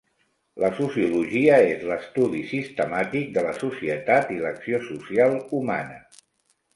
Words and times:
La 0.61 0.69
sociologia 0.77 1.57
és 1.73 1.83
l'estudi 1.91 2.41
sistemàtic 2.53 3.27
de 3.35 3.43
la 3.49 3.51
societat 3.65 4.31
i 4.37 4.39
l'acció 4.47 4.81
social 4.87 5.37
humana. 5.59 5.99